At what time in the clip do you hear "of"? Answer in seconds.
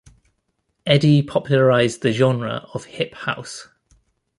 2.73-2.85